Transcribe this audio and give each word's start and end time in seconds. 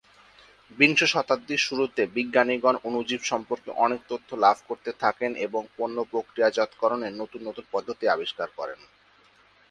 বিংশ 0.77 0.99
শতাব্দীর 1.13 1.61
শুরুতে 1.67 2.01
বিজ্ঞানীগণ 2.15 2.75
অণুজীব 2.83 3.21
সম্পর্কে 3.23 3.69
অনেক 3.77 4.01
তথ্য 4.09 4.29
লাভ 4.35 4.57
করতে 4.67 4.91
থাকেন 4.99 5.31
এবং 5.47 5.61
পণ্য 5.77 5.97
প্রক্রিয়াজাতকরণের 6.11 7.13
নতুন 7.13 7.41
নতুন 7.47 7.65
পদ্ধতি 7.71 8.05
আবিষ্কার 8.07 8.47
করেন। 8.57 8.79